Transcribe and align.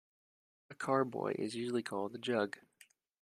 A 0.71 0.73
carboy 0.73 1.35
is 1.37 1.53
usually 1.55 1.83
called 1.83 2.15
a 2.15 2.17
jug. 2.17 2.57